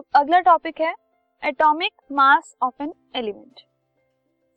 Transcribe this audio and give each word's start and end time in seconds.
अब 0.00 0.04
अगला 0.14 0.38
टॉपिक 0.40 0.80
है 0.80 0.92
atomic 1.42 1.92
mass 2.12 2.54
of 2.62 2.82
an 2.82 2.92
element 3.16 3.60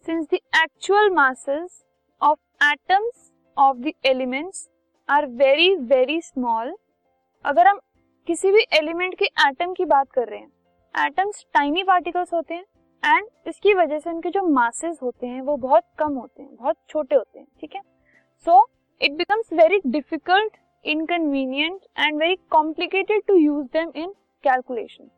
since 0.06 0.26
the 0.32 0.34
actual 0.34 1.10
masses 1.10 1.84
of 2.22 2.66
atoms 2.66 3.32
of 3.58 3.78
the 3.78 3.92
elements 4.06 4.68
are 5.10 5.26
very 5.26 5.76
very 5.76 6.20
small 6.22 6.74
अगर 7.46 7.68
हम 7.68 7.80
किसी 8.28 8.52
भी 8.52 8.62
एलिमेंट 8.74 9.16
के 9.20 9.26
एटम 9.48 9.74
की 9.74 9.86
बात 9.86 10.12
कर 10.12 10.28
रहे 10.28 10.40
हैं 10.40 11.06
एटम्स 11.06 11.44
टाइनी 11.54 11.84
पार्टिकल्स 11.84 12.34
होते 12.34 12.54
हैं 12.54 13.16
एंड 13.18 13.28
इसकी 13.48 13.74
वजह 13.74 14.00
से 14.00 14.10
उनके 14.10 14.30
जो 14.30 14.44
मासेस 14.50 15.00
होते 15.04 15.28
हैं 15.28 15.42
वो 15.42 15.56
बहुत 15.58 15.84
कम 16.00 16.14
होते 16.14 16.42
हैं, 16.44 16.56
बहुत 16.56 16.78
छोटे 16.90 17.16
होते 17.16 17.40
हैं, 17.40 17.48
ठीक 17.62 17.76
है? 17.76 17.82
So 18.46 18.68
it 19.02 19.18
becomes 19.18 19.52
very 19.54 19.80
difficult 19.88 20.58
inconvenient 20.86 21.82
and 22.00 22.20
very 22.20 22.36
complicated 22.52 23.24
to 23.28 23.36
use 23.36 23.68
them 23.74 23.92
in 23.96 24.14
calculation 24.44 25.10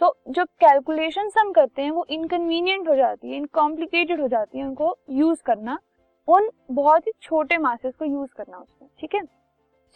so 0.00 0.14
जो 0.28 0.44
कैलकुलेशन 0.60 1.30
हम 1.38 1.52
करते 1.52 1.82
हैं, 1.82 1.90
वो 1.90 2.04
इनकन्वीनियंट 2.10 2.88
हो 2.88 2.94
जाती 2.96 3.30
है 3.30 3.36
इनकॉम्प्लिकेटेड 3.36 4.20
हो 4.20 4.28
जाती 4.28 4.58
है 4.58 4.64
उनको 4.64 4.96
यूज़ 5.10 5.42
करना, 5.46 5.78
उन 6.28 6.50
बहुत 6.72 7.06
ही 7.06 7.12
छोटे 7.22 7.58
मासेस 7.58 7.94
को 7.94 8.04
यूज़ 8.04 8.30
करना 8.36 8.58
उसमें, 8.58 8.88
ठीक 9.00 9.14
है? 9.14 9.22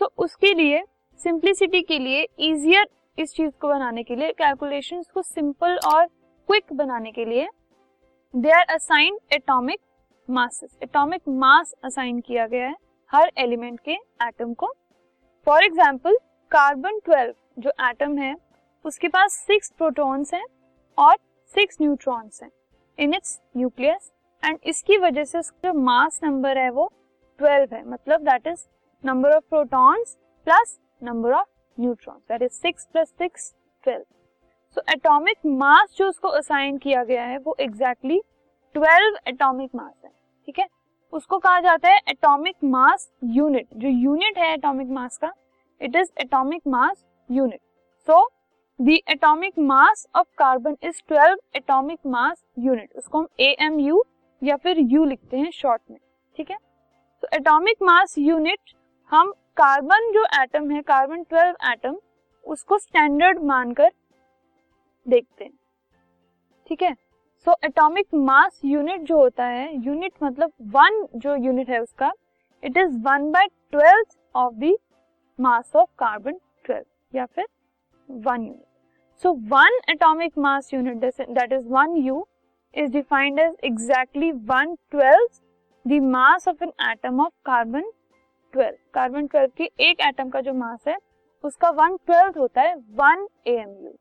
सो 0.00 0.10
उसके 0.18 0.54
लिए 0.54 0.82
सिंप्लिसिटी 1.20 1.82
के 1.82 1.98
लिए 1.98 2.26
इजियर 2.40 2.88
इस 3.18 3.34
चीज़ 3.34 3.50
को 3.60 3.68
बनाने 3.68 4.02
के 4.02 4.16
लिए 4.16 4.32
कैलकुलेशंस 4.32 5.10
को 5.14 5.23
सिंपल 5.23 5.78
और 5.86 6.06
क्विक 6.06 6.73
बनाने 6.73 7.10
के 7.12 7.24
लिए 7.24 7.48
they 8.34 8.51
are 8.51 8.74
assign 8.74 9.18
atomic 9.32 9.80
masses 10.28 10.78
atomic 10.82 11.28
mass 11.28 11.74
assign 11.84 12.20
किया 12.20 12.46
गया 12.46 12.66
है 12.68 12.74
हर 13.12 13.30
एलिमेंट 13.38 13.80
के 13.80 13.92
एटम 14.23 14.52
को. 14.54 14.73
फॉर 15.46 15.64
एग्ज़ाम्पल 15.64 16.16
कार्बन 16.52 16.98
12 17.09 17.32
जो 17.59 17.70
एटम 17.88 18.16
है 18.18 18.35
उसके 18.84 19.09
पास 19.09 19.32
सिक्स 19.46 19.70
प्रोटॉन्स 19.70 20.34
हैं 20.34 20.45
और 20.98 21.16
सिक्स 21.54 21.76
न्यूट्रॉन्स 21.80 22.42
हैं 22.42 22.50
इन 22.98 23.14
इट्स 23.14 23.40
न्यूक्लियस 23.56 24.12
एंड 24.45 24.59
इसकी 24.64 24.96
वजह 24.98 25.24
से 25.24 25.38
उसका 25.38 25.68
जो 25.68 25.78
मास 25.78 26.20
नंबर 26.24 26.59
है 26.59 26.70
वो 26.70 26.92
12 27.40 27.73
है। 27.73 27.88
मतलब 27.88 28.20
that 28.20 28.46
is 28.46 28.64
number 29.04 29.30
of 29.30 29.45
protons 29.48 30.16
plus 30.45 30.78
number 31.02 31.32
of 31.32 31.48
neutrons 31.78 32.23
that 32.28 32.42
is 32.42 32.60
6 32.66 32.86
plus 32.92 33.14
6 33.23 33.52
12 33.86 34.02
so 34.76 34.82
atomic 34.92 35.36
mass 35.46 35.95
जो 35.96 36.08
उसको 36.08 36.28
असाइन 36.28 36.78
किया 36.78 37.04
गया 37.04 37.23
है 37.23 37.38
वो 37.38 37.56
एग्जैक्टली 37.60 38.20
ट्वेल्व 38.74 39.14
12 39.14 39.28
एटॉमिक 39.28 39.70
मास 39.74 39.95
है, 40.04 40.10
ठीक 40.46 40.58
है? 40.58 40.66
उसको 41.12 41.38
कहा 41.38 41.60
जाता 41.60 41.88
है 41.88 42.01
एटॉमिक 42.08 42.56
मास 42.64 43.10
यूनिट 43.24 43.66
जो 43.74 43.88
यूनिट 43.88 44.38
है 44.38 44.52
एटॉमिक 44.54 44.88
मास 44.88 45.16
का 45.16 45.32
it 45.80 45.96
is 45.96 46.10
atomic 46.20 46.62
mass 46.66 47.04
unit 47.30 47.60
so 48.08 48.28
atomic 48.80 49.59
mass 49.59 50.06
of 50.14 50.26
carbon 50.38 50.76
is 50.82 51.00
12 51.12 51.36
atomic 51.56 51.98
mass 52.06 52.42
unit 52.59 52.92
उसको 52.96 53.18
हम 53.18 53.26
ए 53.40 53.56
एम 53.60 53.78
यू 53.80 54.02
या 54.42 54.56
फिर 54.56 54.78
यू 54.80 55.04
लिखते 55.04 55.36
हैं 55.36 55.50
शॉर्ट 55.50 55.82
में, 55.90 55.98
ठीक 56.36 56.50
है? 56.50 56.56
तो 57.23 57.28
एटॉमिक 57.32 57.82
मास 57.82 58.14
यूनिट 58.18 58.73
हम 59.12 59.32
कार्बन 59.56 60.10
जो 60.12 60.24
एटम 60.42 60.70
है 60.70 60.80
कार्बन 60.82 61.24
12 61.24 61.73
एटम 61.73 61.96
उसको 62.46 62.78
स्टैंडर्ड 62.78 63.42
मानकर 63.42 63.90
देखते 65.06 65.44
हैं, 65.44 65.53
ठीक 66.70 66.82
है? 66.82 66.94
सो 67.47 67.56
एटॉमिक 67.64 68.14
मास 68.14 68.60
यूनिट 68.64 69.03
जो 69.03 69.20
होता 69.20 69.47
है 69.47 69.69
यूनिट 69.76 70.12
मतलब 70.22 70.53
वन 70.76 71.06
जो 71.16 71.36
यूनिट 71.36 71.70
है 71.70 71.82
उसका 71.82 72.12
it 72.62 72.76
is 72.76 72.98
one 73.03 73.31
by 73.31 73.47
twelfth 73.47 74.19
of 74.34 74.54
the 74.54 74.75
mass 75.38 75.76
of 75.76 75.91
carbon 75.98 76.41
twelve 76.64 77.16
या 77.16 77.26
फिर 77.26 77.47
one 78.08 78.42
unit 78.44 78.69
so 79.22 79.32
one 79.32 79.81
atomic 79.91 80.38
mass 80.38 80.72
unit 80.75 80.97
that 80.97 81.53
is 81.53 81.69
one 81.69 81.97
u 81.97 82.26
is 82.75 82.92
defined 82.92 83.38
as 83.38 83.56
exactly 83.64 84.32
one 84.32 84.75
twelfth 84.91 85.41
the 85.86 86.00
mass 86.03 86.48
of 86.48 86.62
an 86.64 86.72
atom 86.91 87.20
of 87.20 87.32
carbon 87.44 87.91
twelve 88.53 88.76
carbon 88.94 89.26
twelve 89.26 89.50
की 89.56 89.70
एक 89.81 90.00
atom 90.00 90.31
का 90.31 90.41
जो 90.41 90.53
मास 90.54 90.88
है, 90.88 90.97
उसका 91.44 91.70
one 91.70 91.97
twelfth 91.97 92.38
होता 92.38 92.62
है 92.62 92.75
one 92.75 93.26
A 93.47 93.56
M 93.56 93.84
U 93.84 93.92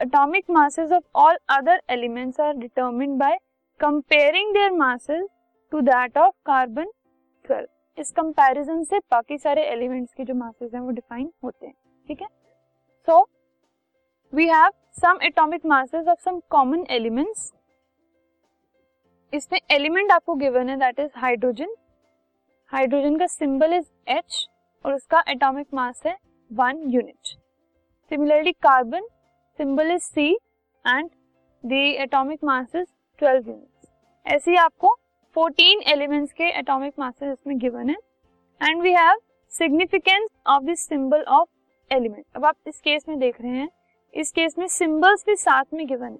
atomic 0.00 0.46
masses 0.48 0.92
of 0.92 1.02
all 1.14 1.36
other 1.48 1.74
elements 1.88 2.38
are 2.38 2.54
determined 2.54 3.18
by 3.18 3.36
comparing 3.80 4.52
their 4.52 4.72
masses 4.74 5.26
to 5.72 5.82
that 5.82 6.16
of 6.16 6.32
carbon 6.50 6.86
12 7.44 7.66
इस 7.98 8.10
comparison 8.10 8.82
से 8.84 8.98
बाकी 8.98 9.38
सारे 9.38 9.62
एलिमेंट्स 9.62 10.12
के 10.14 10.24
जो 10.24 10.34
मासेस 10.34 10.74
हैं, 10.74 10.80
वो 10.80 10.90
डिफाइन 10.90 11.30
होते 11.44 11.66
हैं, 11.66 11.74
ठीक 12.08 12.22
है? 12.22 12.28
So 13.08 13.28
we 14.32 14.46
have 14.48 14.70
some 15.00 15.18
atomic 15.22 15.64
masses 15.66 16.06
of 16.08 16.18
some 16.20 16.38
common 16.50 16.84
elements 16.90 17.52
इसमें 19.32 19.58
एलिमेंट 19.70 20.12
आपको 20.12 20.34
गिवन 20.34 20.68
है 20.68 20.76
दैट 20.76 21.00
इज़ 21.00 21.10
हाइड्रोजन 21.16 21.74
हाइड्रोजन 22.72 23.16
का 23.16 23.26
सिंबल 23.26 23.72
इज़ 23.72 23.90
एच 24.08 24.46
और 24.84 24.94
उसका 24.94 25.22
एटॉमिक 25.28 25.66
मास 25.74 26.00
है 26.06 26.16
one 26.50 26.80
unit 26.90 27.28
similarly 28.10 28.52
carbon 28.52 29.08
symbol 29.58 29.90
is 29.90 30.02
C 30.04 30.26
and 30.84 31.10
the 31.64 31.82
atomic 32.02 32.44
mass 32.44 32.74
is 32.74 32.88
12 33.20 33.48
units 33.48 33.90
ऐसे 34.26 34.50
ही 34.50 34.56
आपको 34.56 34.96
14 35.36 35.82
एलिमेंट्स 35.88 36.32
के 36.32 36.48
एटॉमिक 36.58 36.94
मासेस 36.98 37.32
इसमें 37.32 37.58
गिवन 37.58 37.90
है. 37.90 37.96
And 38.60 38.82
we 38.82 38.92
have 38.92 39.20
significance 39.52 40.28
of 40.46 40.64
this 40.64 40.88
symbol 40.88 41.22
of 41.30 41.94
element 41.94 42.24
अब 42.36 42.44
आप 42.44 42.56
इस 42.66 42.80
केस 42.80 43.08
में 43.08 43.18
देख 43.18 43.40
रहे 43.40 43.56
हैं 43.56 43.68
इस 44.14 44.30
केस 44.32 44.54
में 44.58 44.66
सिंबल्स 44.68 45.24
भी 45.26 45.34
साथ 45.36 45.64
में 45.74 45.86
given. 45.86 46.18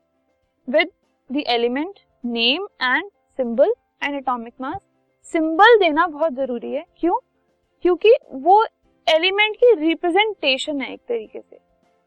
With 0.69 0.91
the 1.31 1.43
element 1.47 1.99
name 2.25 2.67
and 2.83 3.11
symbol 3.39 3.73
and 4.03 4.15
atomic 4.17 4.55
mass 4.61 4.81
symbol 5.27 5.79
देना 5.79 6.07
बहुत 6.07 6.33
ज़रूरी 6.33 6.73
है। 6.73 6.85
क्यों? 6.99 7.19
क्योंकि 7.85 8.15
वो 8.35 8.65
एलिमेंट 9.07 9.57
की 9.57 9.75
रिप्रेजेंटेशन 9.79 10.81
है 10.81 10.93
एक 10.93 11.01
तरीके 11.09 11.41
से। 11.41 11.59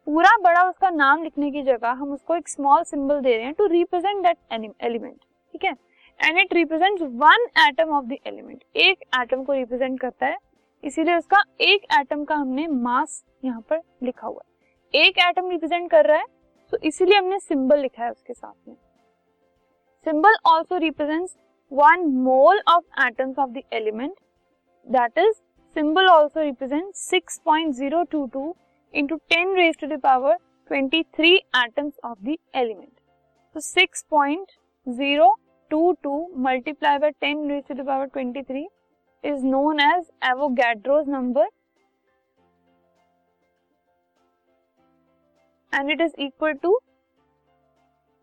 पूरा 0.08 0.36
बड़ा 0.42 0.64
उसका 0.70 0.90
नाम 0.90 1.24
लिखने 1.24 1.52
की 1.52 1.62
जगह 1.64 1.92
हम 1.92 2.12
उसको 2.14 2.36
एक 2.36 2.50
स्मॉल 2.50 2.84
सिंबल 2.84 3.20
दे 3.20 3.36
रहे 3.36 3.46
हैं 3.46 3.54
टू 3.54 3.66
रिप्रेजेंट 3.68 4.24
दैट 4.24 4.38
एलिमेंट 4.84 5.18
ठीक 5.18 5.64
है? 5.66 5.76
And 6.20 6.40
it 6.40 6.54
represent 6.54 7.02
one 7.02 7.48
atom 7.68 7.96
of 7.98 8.06
the 8.06 8.18
element 8.28 8.64
एक 8.76 9.04
एटम 9.22 9.44
को 9.44 9.54
रिप्रेजेंट 9.54 10.00
करता 10.00 10.26
है। 10.26 10.38
इसीलिए 10.84 11.16
उसका 11.16 11.44
एक 11.62 11.86
एटम 12.00 12.24
का 12.24 12.36
हमने 12.36 12.68
मास 12.68 13.24
यहाँ 13.46 13.62
पर 13.70 13.82
लिखा 14.04 14.28
हुआ 14.28 14.42
है। 14.46 14.54
एक 14.96 15.18
एटम 15.20 15.50
रिप्रेजेंट 15.50 15.90
कर 15.92 16.06
रहा 16.06 16.18
है 16.18 16.26
तो 16.74 16.78
इसीलिए 16.84 17.18
हमने 17.18 17.40
सिंबल 17.40 17.80
लिखा 17.80 18.04
है 18.04 18.10
उसके 18.12 18.34
साथ 18.34 18.54
में। 18.68 18.76
Symbol 20.06 20.36
also 20.48 20.78
represent 20.78 21.30
one 21.72 22.06
mole 22.24 22.62
of 22.68 23.02
atoms 23.06 23.40
of 23.40 23.50
the 23.50 23.62
element 23.74 24.14
that 24.88 25.18
is 25.18 25.34
symbol 25.76 26.08
also 26.08 26.42
represent 26.42 26.94
six 26.96 27.40
point 27.46 27.74
zero 27.76 28.04
two 28.12 28.26
two 28.34 28.54
into 28.94 29.16
ten 29.30 29.56
raise 29.56 29.78
to 29.80 29.88
the power 29.88 30.36
twenty 30.70 31.04
three 31.16 31.36
atoms 31.36 31.94
of 32.04 32.18
the 32.22 32.36
element 32.56 32.92
तो 33.56 33.60
six 33.62 34.06
point 34.12 34.52
zero 34.88 35.34
two 35.72 35.92
two 36.04 36.16
multiply 36.40 36.98
by 36.98 37.12
ten 37.12 37.50
raise 37.50 37.64
to 37.68 37.84
the power 37.84 38.06
twenty 38.08 38.44
three 38.44 38.68
is 39.24 39.46
known 39.48 39.80
as 39.82 40.10
Avogadro's 40.30 41.10
number 41.10 41.50
and 45.76 45.92
it 45.92 46.02
is 46.02 46.14
equal 46.26 46.54
to 46.66 46.74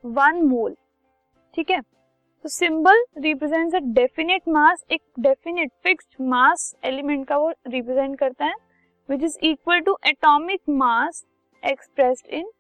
1 0.04 0.38
mole. 0.50 0.76
ठीक 1.54 1.70
है? 1.70 1.80
तो 1.80 2.48
symbol 2.48 3.04
represents 3.18 3.74
a 3.74 3.78
definite 3.94 4.48
mass 4.48 4.84
एक 4.92 5.02
definite 5.20 5.70
fixed 5.82 6.24
mass 6.28 6.74
element 6.84 7.26
का 7.26 7.36
वो 7.38 7.50
represent 7.50 8.18
करता 8.18 8.44
है 8.44 8.54
which 9.08 9.22
is 9.24 9.38
equal 9.42 9.80
to 9.80 9.96
atomic 10.06 10.60
mass 10.68 11.24
expressed 11.62 12.26
in 12.28 12.50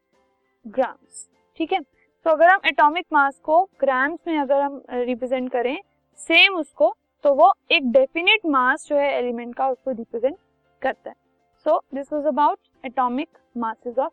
grams 0.64 1.28
ठीक 1.56 1.72
है? 1.72 1.80
तो 1.80 2.30
अगर 2.30 2.48
हम 2.48 2.60
एटॉमिक 2.66 3.06
मास 3.12 3.40
को 3.44 3.62
ग्राम्स 3.80 4.18
में 4.26 4.38
अगर 4.38 4.60
हम 4.60 4.80
रिप्रेजेंट 4.90 5.50
करें 5.52 5.76
सेम 6.18 6.56
उसको 6.56 6.94
तो 7.24 7.34
वो 7.34 7.52
एक 7.72 7.90
डेफिनेट 7.92 8.46
मास 8.46 8.86
जो 8.88 8.96
है 8.96 9.10
एलिमेंट 9.12 9.54
का 9.54 9.68
उसको 9.70 9.90
रिप्रेजेंट 9.90 10.36
करता 10.82 11.10
है. 11.10 11.16
So 11.66 11.82
this 11.94 12.12
was 12.12 12.26
about 12.26 12.86
atomic 12.86 13.28
masses 13.56 13.98
of 13.98 14.12